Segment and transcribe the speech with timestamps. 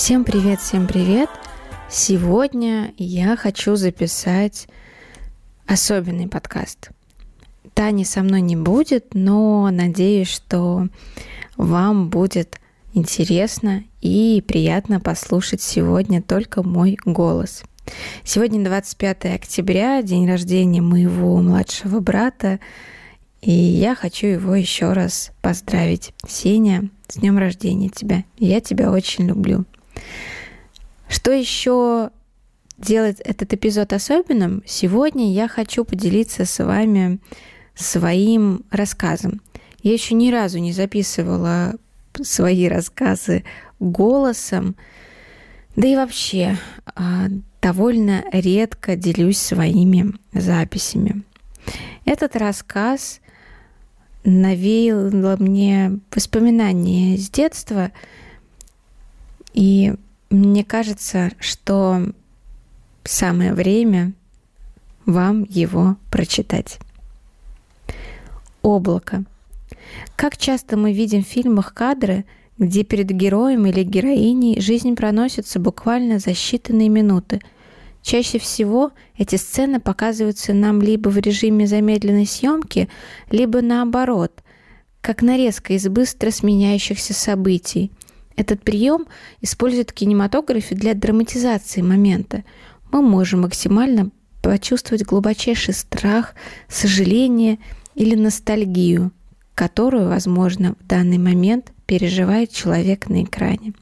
[0.00, 1.28] Всем привет, всем привет!
[1.90, 4.66] Сегодня я хочу записать
[5.66, 6.88] особенный подкаст.
[7.74, 10.88] Тани со мной не будет, но надеюсь, что
[11.58, 12.58] вам будет
[12.94, 17.62] интересно и приятно послушать сегодня только мой голос.
[18.24, 22.58] Сегодня 25 октября, день рождения моего младшего брата,
[23.42, 26.14] и я хочу его еще раз поздравить.
[26.26, 28.24] Сеня, с днем рождения тебя.
[28.38, 29.66] Я тебя очень люблю.
[31.10, 32.10] Что еще
[32.78, 34.62] делает этот эпизод особенным?
[34.64, 37.18] Сегодня я хочу поделиться с вами
[37.74, 39.40] своим рассказом.
[39.82, 41.74] Я еще ни разу не записывала
[42.14, 43.44] свои рассказы
[43.80, 44.76] голосом,
[45.74, 46.56] да и вообще
[46.86, 47.26] а,
[47.60, 51.22] довольно редко делюсь своими записями.
[52.04, 53.20] Этот рассказ
[54.22, 57.90] навеял мне воспоминания с детства–
[59.52, 59.94] и
[60.30, 62.12] мне кажется, что
[63.04, 64.12] самое время
[65.06, 66.78] вам его прочитать.
[68.62, 69.24] Облако.
[70.16, 72.24] Как часто мы видим в фильмах кадры,
[72.58, 77.40] где перед героем или героиней жизнь проносится буквально за считанные минуты.
[78.02, 82.88] Чаще всего эти сцены показываются нам либо в режиме замедленной съемки,
[83.30, 84.32] либо наоборот,
[85.00, 87.90] как нарезка из быстро сменяющихся событий–
[88.40, 89.06] этот прием
[89.42, 92.42] используют в кинематографе для драматизации момента.
[92.90, 94.10] Мы можем максимально
[94.42, 96.34] почувствовать глубочайший страх,
[96.66, 97.58] сожаление
[97.94, 99.12] или ностальгию,
[99.54, 103.74] которую, возможно, в данный момент переживает человек на экране.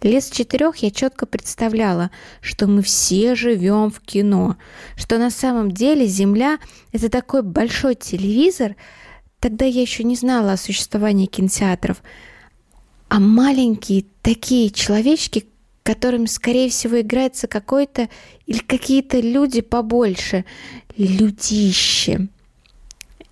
[0.00, 4.56] Лет с четырех я четко представляла, что мы все живем в кино,
[4.94, 6.58] что на самом деле Земля–
[6.92, 8.76] это такой большой телевизор.
[9.40, 12.00] Тогда я еще не знала о существовании кинотеатров–
[13.08, 15.46] а маленькие такие человечки,
[15.82, 18.08] которым, скорее всего, играется какой-то
[18.46, 20.44] или какие-то люди побольше,
[20.96, 22.28] людище.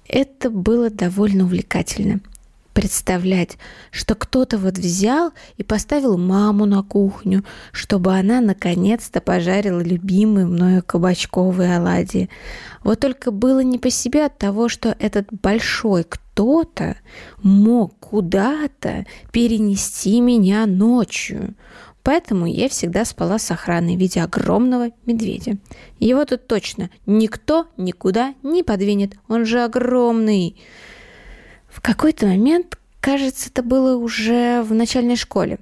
[0.09, 2.21] Это было довольно увлекательно
[2.77, 3.57] представлять,
[3.91, 7.43] что кто-то вот взял и поставил маму на кухню,
[7.73, 12.29] чтобы она наконец-то пожарила любимые мною кабачковые оладьи.
[12.85, 16.97] Вот только было не по себе от того, что этот большой кто-то
[17.43, 21.55] мог куда-то перенести меня ночью.
[22.03, 25.57] Поэтому я всегда спала с охраной в виде огромного медведя.
[25.99, 30.61] Его тут точно никто никуда не подвинет, он же огромный.
[31.77, 35.59] В какой-то момент, кажется, это было уже в начальной школе,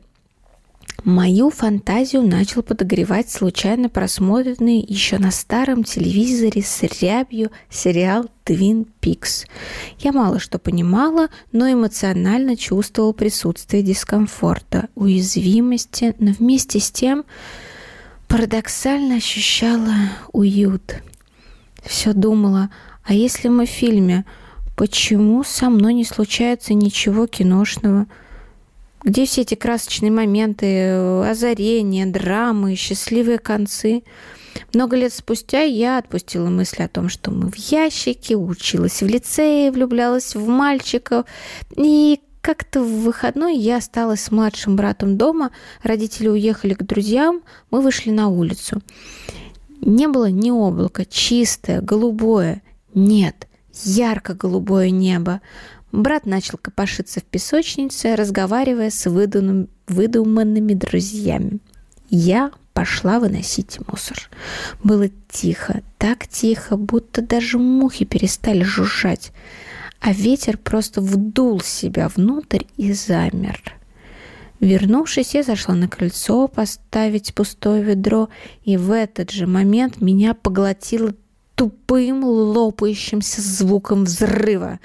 [1.03, 9.45] Мою фантазию начал подогревать случайно просмотренный еще на старом телевизоре с рябью сериал «Твин Пикс».
[9.99, 17.25] Я мало что понимала, но эмоционально чувствовал присутствие дискомфорта, уязвимости, но вместе с тем
[18.27, 19.95] парадоксально ощущала
[20.33, 21.03] уют.
[21.85, 22.71] Все думала,
[23.03, 24.25] а если мы в фильме–
[24.77, 28.07] Почему со мной не случается ничего киношного?
[29.05, 34.03] Где все эти красочные моменты, озарения, драмы, счастливые концы?
[34.73, 39.71] Много лет спустя я отпустила мысли о том, что мы в ящике, училась в лицее,
[39.71, 41.27] влюблялась в мальчиков.
[41.77, 45.51] И как-то в выходной я осталась с младшим братом дома,
[45.83, 48.83] родители уехали к друзьям, мы вышли на улицу.
[49.81, 52.63] Не было ни облака, чистое, голубое.
[52.93, 53.47] Нет–
[53.83, 55.41] ярко-голубое небо.
[55.93, 61.59] Брат начал копошиться в песочнице, разговаривая с выдуманными, выдуманными друзьями.
[62.11, 64.29] Я пошла выносить мусор.
[64.83, 69.33] Было тихо, так тихо, будто даже мухи перестали жужжать,
[70.01, 73.61] а ветер просто вдул себя внутрь и замер.
[74.61, 78.29] Вернувшись, я зашла на крыльцо поставить пустое ведро,
[78.65, 81.15] и в этот же момент меня поглотило
[81.55, 84.81] тупым лопающимся звуком взрыва.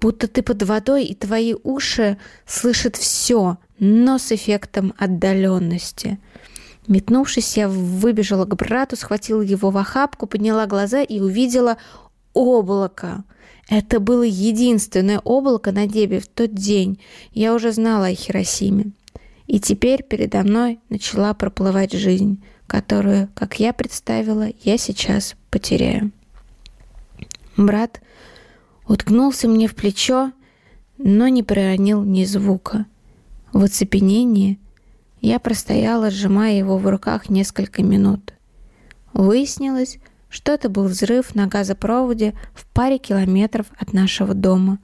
[0.00, 6.18] Будто ты под водой, и твои уши слышат все, но с эффектом отдаленности.
[6.88, 11.76] Метнувшись, я выбежала к брату, схватила его в охапку, подняла глаза и увидела
[12.32, 13.22] облако.
[13.68, 17.00] Это было единственное облако на небе в тот день.
[17.32, 18.92] Я уже знала о Хиросиме.
[19.46, 26.10] И теперь передо мной начала проплывать жизнь которую, как я представила, я сейчас потеряю.
[27.58, 28.00] Брат
[28.88, 30.32] уткнулся мне в плечо,
[30.96, 32.86] но не проронил ни звука.
[33.52, 34.58] В оцепенении
[35.20, 38.32] я простояла, сжимая его в руках несколько минут.
[39.12, 39.98] Выяснилось,
[40.30, 44.78] что это был взрыв на газопроводе в паре километров от нашего дома.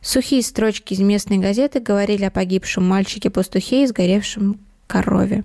[0.00, 4.58] Сухие строчки из местной газеты говорили о погибшем мальчике-пастухе и сгоревшем
[4.88, 5.44] корове.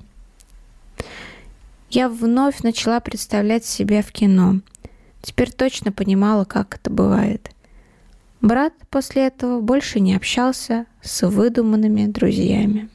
[1.93, 4.61] Я вновь начала представлять себя в кино.
[5.21, 7.51] Теперь точно понимала, как это бывает.
[8.41, 12.89] Брат после этого больше не общался с выдуманными друзьями.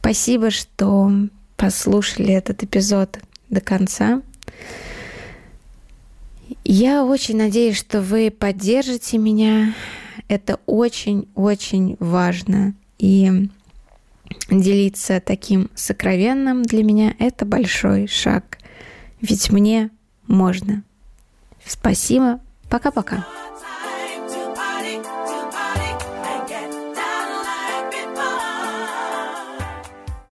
[0.00, 1.10] Спасибо, что
[1.56, 4.20] послушали этот эпизод до конца.
[6.64, 9.72] Я очень надеюсь, что вы поддержите меня.
[10.26, 12.74] Это очень-очень важно.
[12.98, 13.48] И
[14.50, 18.58] делиться таким сокровенным для меня— это большой шаг.
[19.20, 19.90] Ведь мне
[20.26, 20.82] можно.
[21.66, 22.40] Спасибо.
[22.68, 23.26] Пока-пока.